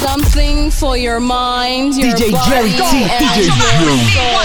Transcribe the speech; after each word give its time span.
Something 0.00 0.70
for 0.70 0.96
your 0.96 1.20
mind, 1.20 1.94
your 1.94 2.12
DJ 2.12 2.32
body, 2.32 2.48
Jerry 2.48 2.70
T, 2.70 3.04
and 3.04 3.20
DJ 3.20 3.44
your 3.44 3.52
soul. 4.16 4.40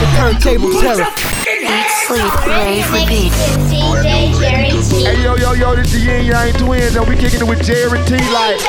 The 0.00 0.08
turntable 0.14 0.72
terror. 0.78 1.08
Eat, 1.48 1.88
sleep, 2.06 2.34
rave, 2.46 2.84
repeat. 2.92 3.32
DJ 3.72 4.38
Jerry 4.38 4.76
T. 4.82 5.04
Hey 5.04 5.22
yo 5.22 5.36
yo 5.36 5.52
yo, 5.54 5.74
this 5.74 5.90
the 5.90 6.00
Yin 6.00 6.26
Yang 6.26 6.52
Twins, 6.58 6.96
and 6.96 7.08
we 7.08 7.16
kicking 7.16 7.40
it 7.40 7.48
with 7.48 7.64
Jerry 7.64 7.98
T 8.04 8.16
like. 8.30 8.60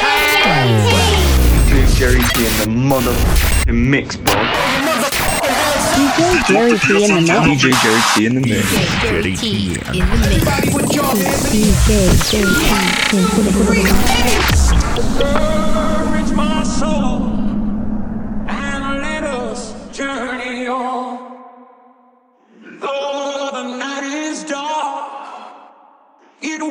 Big 1.70 1.88
Jerry 1.95 2.21
T 2.33 2.45
in 2.45 2.54
the 2.63 2.67
motherfucking 2.71 3.75
mix, 3.89 4.15
bro. 4.15 4.33
DJ 5.95 6.47
Jerry 6.47 6.79
T 6.79 6.88
in 7.04 7.15
the 7.15 7.21
mix. 7.21 7.39
DJ 7.43 7.75
Jerry 7.83 8.02
T 8.13 8.25
in 8.25 8.33
the 8.36 8.41
mix. 8.41 8.71
Jerry 9.02 9.36
T 9.36 9.47
in 9.67 9.99
the 9.99 10.15
mix. 10.15 10.43
DJ 11.52 11.91
Jerry 12.31 12.55
T 13.09 13.17
in 13.17 13.43
the 13.45 13.59
mix. 13.71 14.64
Encourage 14.98 16.32
my 16.32 16.63
soul 16.63 17.23
and 18.48 19.02
let 19.02 19.26
us 19.26 19.73
journey 19.91 20.68
on. 20.68 21.41
Though 22.80 23.52
the 23.52 23.77
night 23.77 24.05
is 24.05 24.45
dark, 24.45 25.27
it 26.41 26.62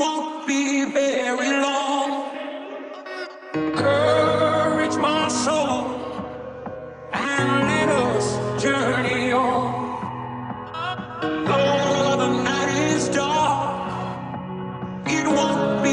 won't 15.28 15.83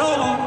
Encourage 0.00 0.39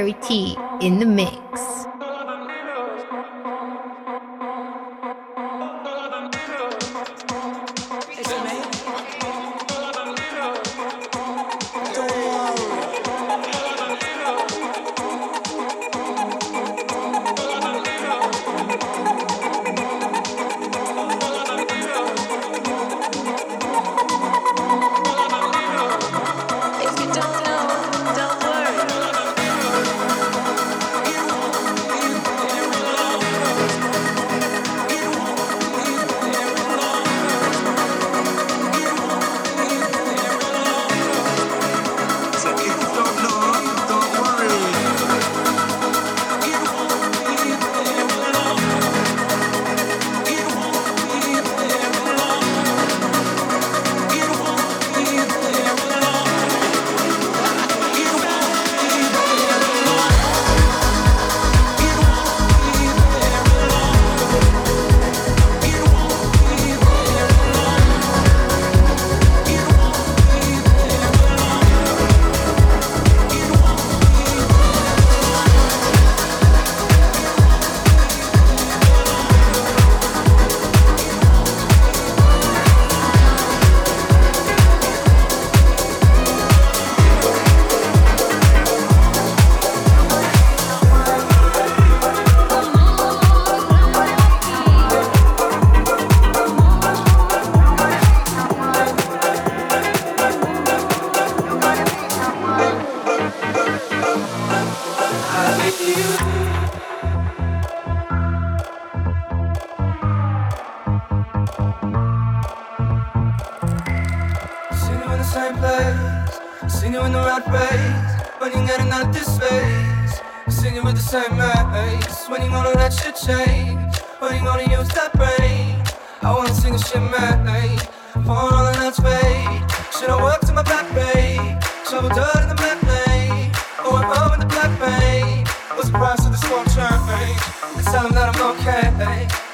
Jerry 0.00 0.59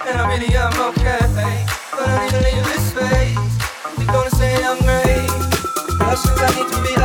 And 0.09 0.21
I 0.21 0.29
really 0.29 0.55
am 0.55 0.73
okay, 0.91 1.19
but 1.91 2.09
I 2.09 2.25
need 2.25 2.31
to 2.31 2.41
leave 2.47 2.65
this 2.65 2.91
space. 2.91 3.99
They 3.99 4.07
gonna 4.07 4.31
say 4.31 4.55
I'm 4.63 4.79
great. 4.79 5.29
Questions 5.99 6.39
I 6.39 6.55
need 6.55 6.69
to 6.73 6.83
be 6.83 6.96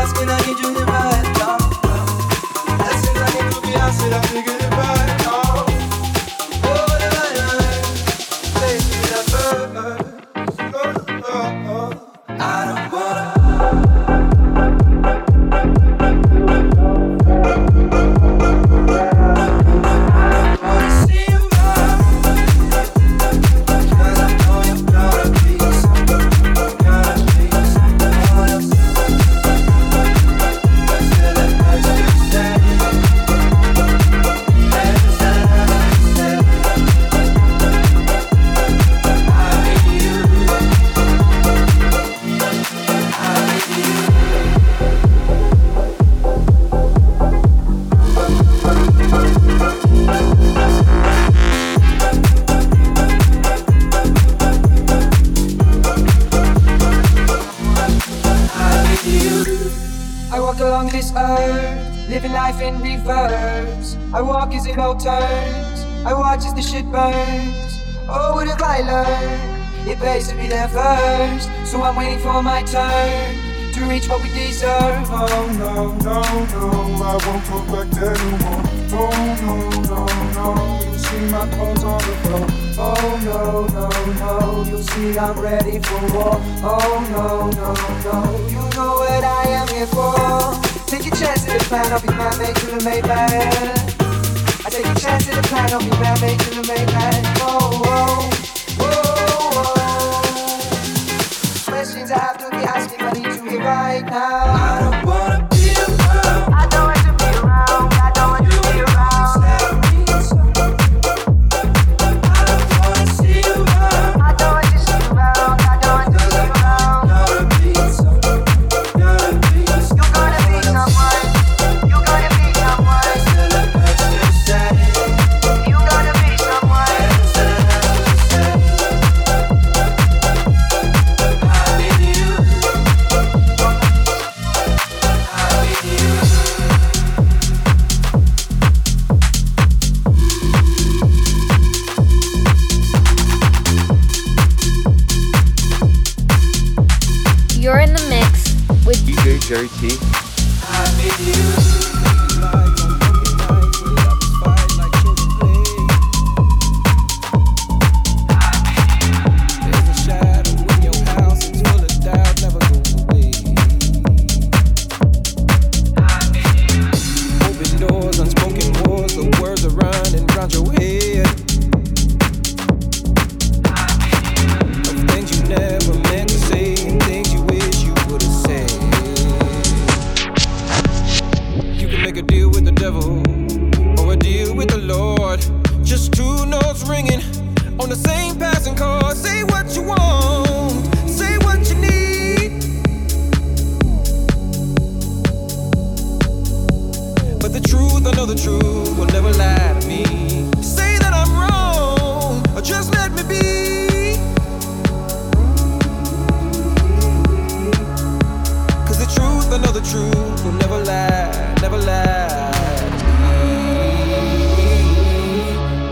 I 209.54 209.58
know 209.58 209.72
the 209.74 209.82
truth 209.82 210.46
will 210.46 210.54
never 210.54 210.78
lie, 210.78 211.56
never 211.62 211.78
lie, 211.78 212.52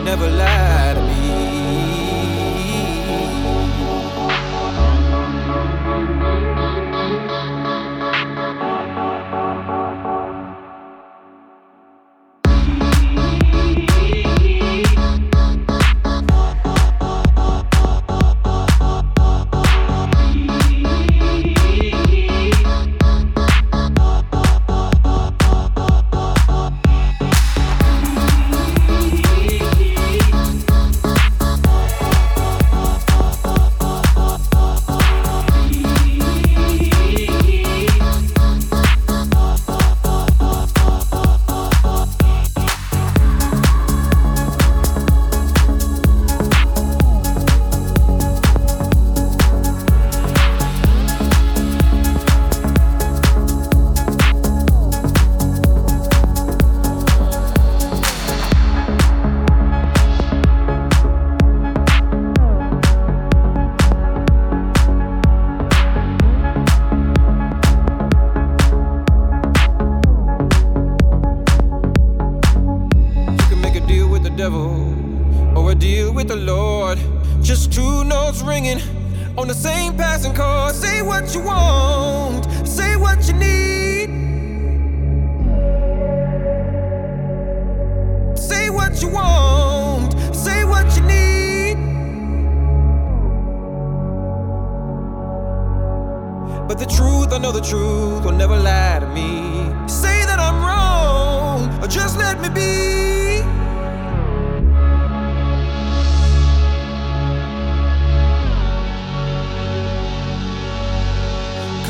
never 0.05 0.29
lie. 0.29 0.88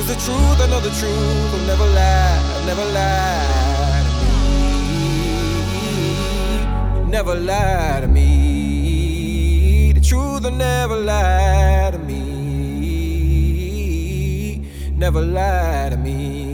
the 0.10 0.16
truth, 0.16 0.60
I 0.60 0.66
know 0.72 0.80
the 0.80 0.90
truth. 0.90 1.54
I'll 1.54 1.68
never 1.68 1.86
lie, 1.86 2.42
I'll 2.56 2.66
never 2.66 2.86
lie 2.98 4.02
to 4.08 4.12
me. 7.06 7.12
Never 7.12 7.36
lie 7.36 8.00
to 8.02 8.08
me. 8.08 9.92
The 9.94 10.02
truth, 10.02 10.46
I'll 10.46 10.52
never 10.52 10.96
lie 10.96 11.92
to 11.92 12.00
me. 12.00 12.26
Never 14.98 15.22
lie 15.22 15.90
to 15.92 15.98
me. 15.98 16.50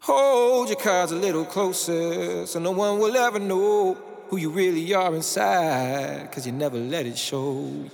Hold 0.00 0.68
your 0.68 0.78
cards 0.78 1.12
a 1.12 1.16
little 1.16 1.44
closer 1.44 2.44
so 2.46 2.58
no 2.58 2.72
one 2.72 2.98
will 2.98 3.16
ever 3.16 3.38
know 3.38 3.96
who 4.28 4.36
you 4.36 4.50
really 4.50 4.92
are 4.94 5.14
inside, 5.14 6.32
cause 6.32 6.44
you 6.44 6.52
never 6.52 6.76
let 6.76 7.06
it 7.06 7.16
show. 7.16 7.88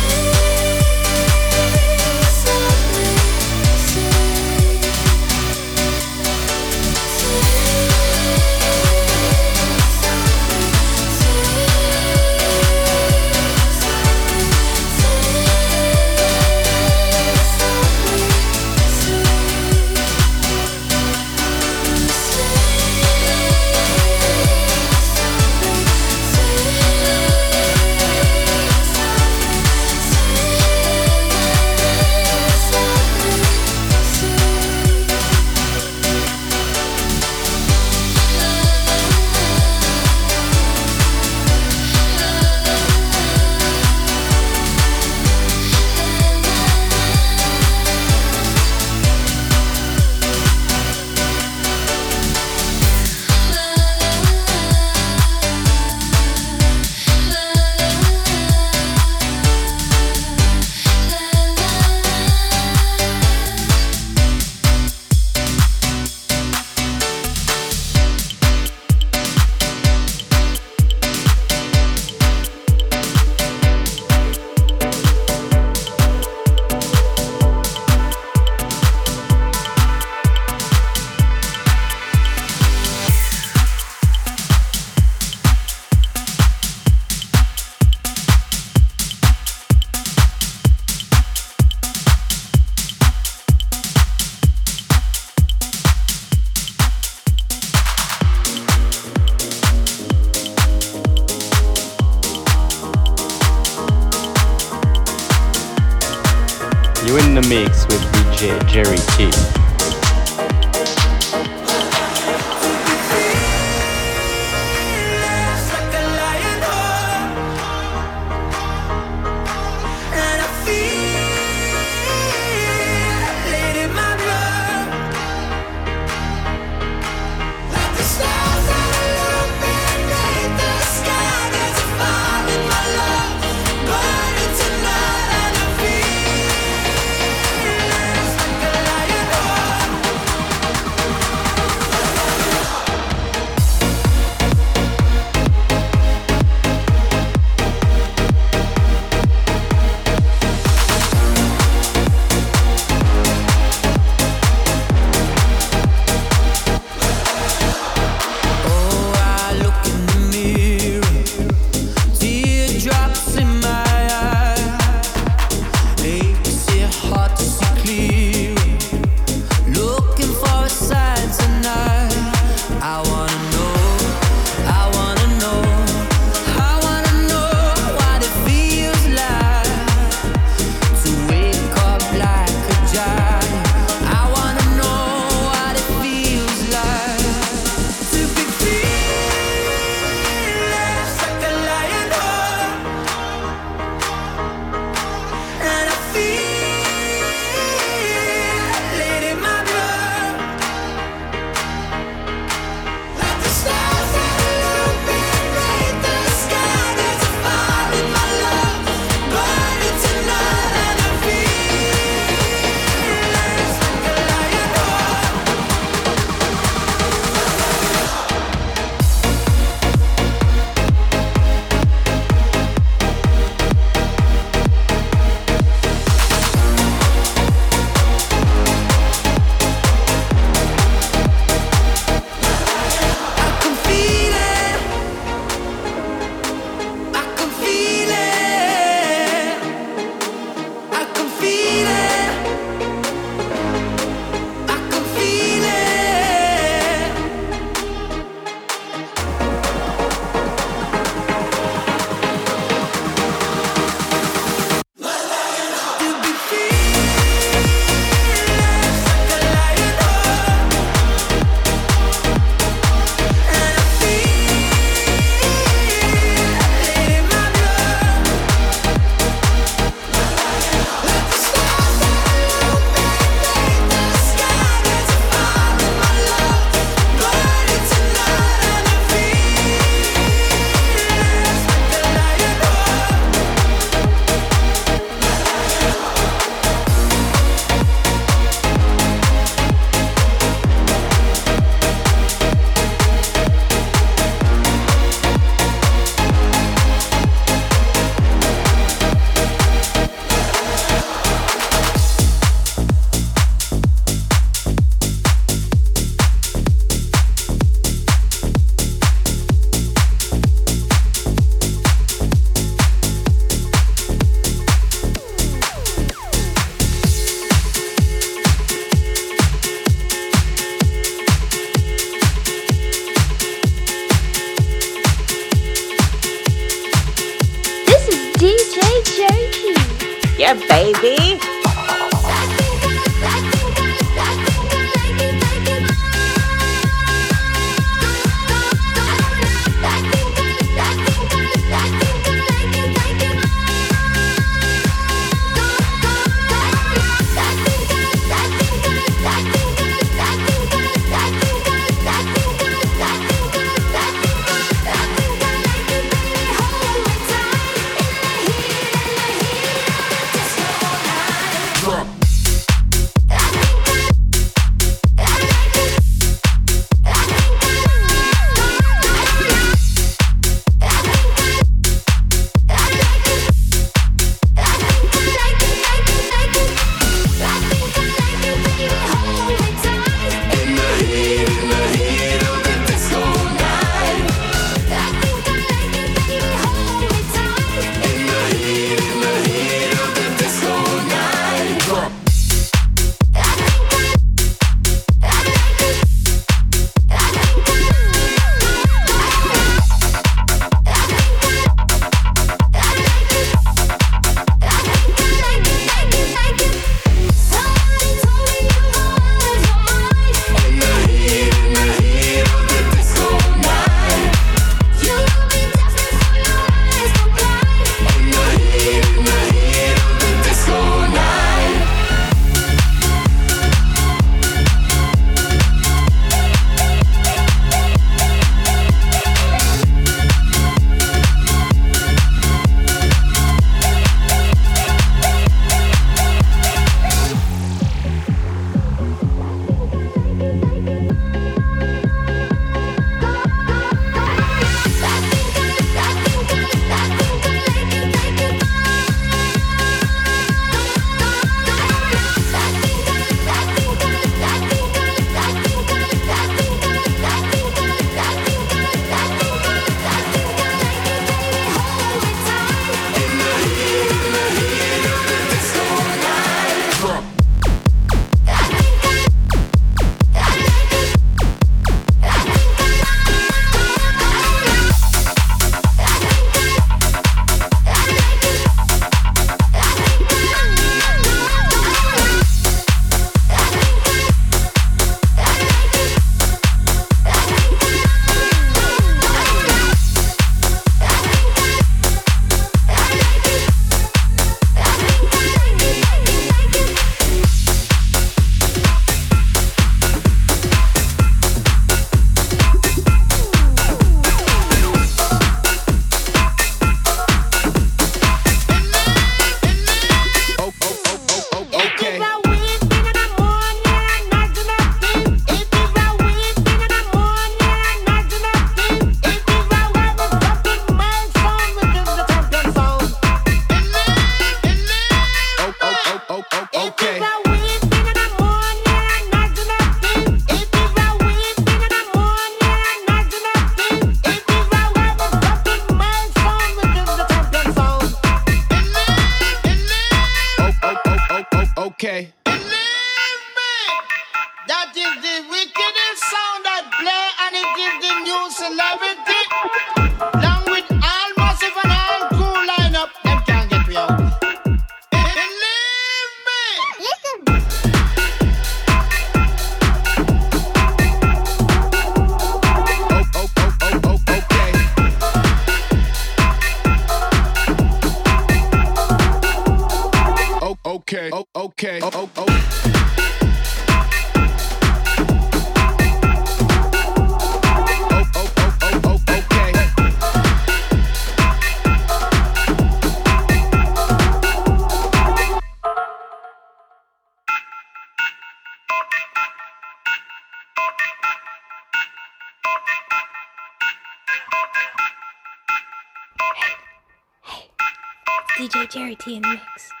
Jerry 598.91 599.15
T 599.15 599.37
in 599.37 599.41
the 599.41 599.47
mix. 599.47 600.00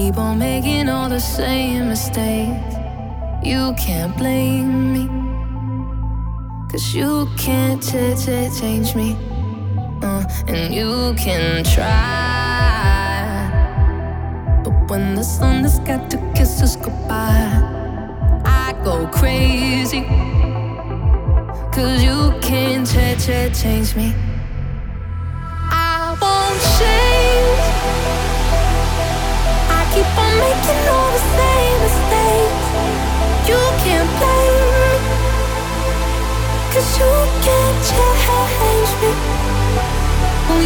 Keep 0.00 0.16
on 0.16 0.38
making 0.38 0.88
all 0.88 1.10
the 1.10 1.20
same 1.20 1.88
mistakes. 1.88 2.74
You 3.42 3.74
can't 3.76 4.16
blame 4.16 4.94
me. 4.94 5.04
Cause 6.70 6.94
you 6.94 7.28
can't 7.36 7.82
ch- 7.82 8.16
ch- 8.22 8.50
change 8.60 8.94
me. 8.94 9.10
Uh, 10.02 10.24
and 10.48 10.74
you 10.74 11.12
can 11.18 11.64
try. 11.64 11.90
But 14.64 14.74
when 14.90 15.14
the 15.16 15.22
sun 15.22 15.64
has 15.64 15.78
got 15.80 16.10
to 16.12 16.16
kiss 16.34 16.62
us 16.62 16.76
goodbye, 16.76 17.52
I 18.44 18.72
go 18.82 19.06
crazy. 19.18 20.02
Cause 21.76 22.02
you 22.02 22.32
can't 22.40 22.86
ch- 22.86 23.18
ch- 23.24 23.52
change 23.62 23.94
me. 23.96 24.14
Keep 30.00 30.18
on 30.18 30.34
making 30.40 30.82
all 30.88 31.10
the 31.12 31.22
same 31.36 31.78
mistakes. 31.84 32.66
You 33.48 33.60
can't 33.84 34.10
blame 34.16 34.60
you 37.00 37.12
can't 37.44 37.78
change 37.90 38.92
me. 39.02 39.12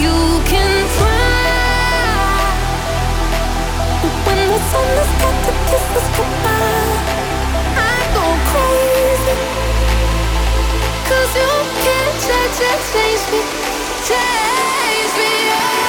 You 0.07 0.19
can 0.51 0.75
try. 0.97 2.45
But 4.03 4.15
when 4.27 4.41
the 4.55 4.61
sun 4.71 4.89
I 7.91 7.97
go 8.17 8.27
crazy. 8.51 9.35
Cause 11.09 11.33
you 11.41 11.53
can't 11.85 12.17
change, 12.27 12.55
change, 12.61 13.25
me. 13.33 13.41
Change 14.09 15.13
me. 15.19 15.33
oh. 15.59 15.84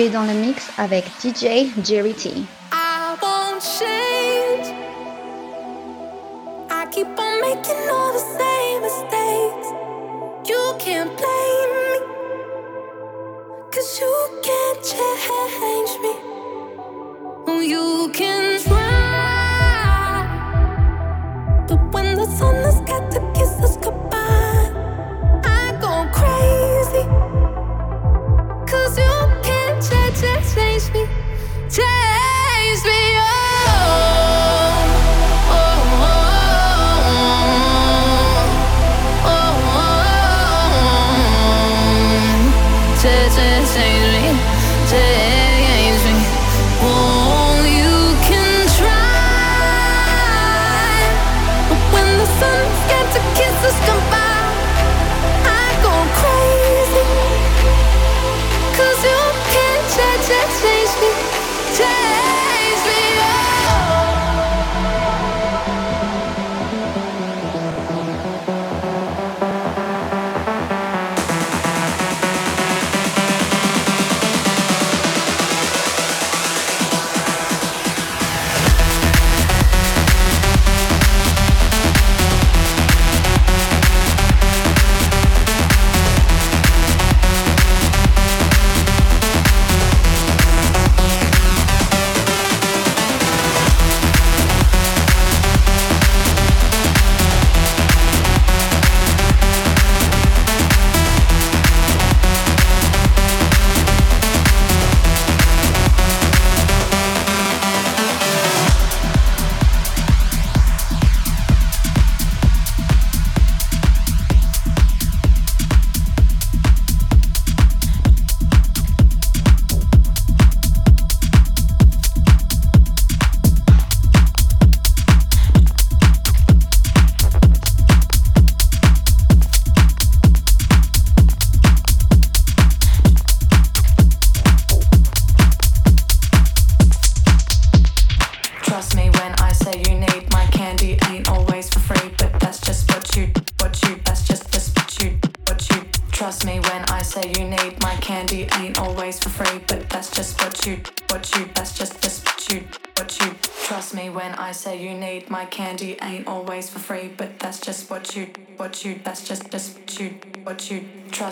Tu 0.00 0.06
es 0.06 0.08
dans 0.08 0.24
le 0.24 0.32
mix 0.32 0.70
avec 0.78 1.04
DJ 1.20 1.68
Jerry 1.84 2.14
T. 2.14 2.30
I 2.72 3.16
won't 3.20 3.60
change. 3.60 4.74
I 6.70 6.86
keep 6.90 7.06
on 7.18 7.40
making 7.42 7.90
all 7.90 8.10
the 8.14 8.24
same 8.38 8.80
mistakes. 8.80 9.68
You 10.48 10.74
can't 10.78 11.14
blame 11.18 11.72
me. 11.76 11.98
Cause 13.70 14.00
you 14.00 14.10
can't 14.42 14.82
change 14.82 15.98
me. 16.00 16.14
You 17.68 18.10
can 18.14 18.58
try. 18.62 20.24
But 21.68 21.92
when 21.92 22.14
the 22.14 22.24
sun 22.38 22.54
has 22.64 22.80
got 22.86 23.10
to 23.10 23.29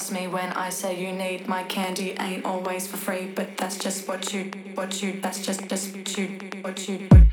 trust 0.08 0.22
me 0.22 0.26
when 0.26 0.50
I 0.52 0.70
say 0.70 0.98
you 0.98 1.12
need 1.12 1.48
my 1.48 1.64
candy 1.64 2.14
ain't 2.18 2.44
always 2.44 2.86
for 2.86 2.96
free, 2.96 3.26
but 3.26 3.56
that's 3.58 3.78
just 3.78 4.08
what 4.08 4.32
you 4.32 4.50
what 4.74 5.02
you 5.02 5.20
that's 5.20 5.44
just 5.44 5.68
just 5.68 5.94
what 5.94 6.16
you 6.16 6.28
what 6.62 6.88
you. 6.88 6.98
What 7.10 7.20
you. 7.20 7.27